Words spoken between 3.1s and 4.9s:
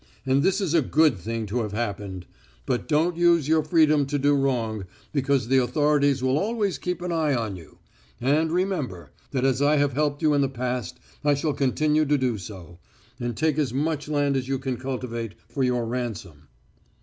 use your freedom to do wrong,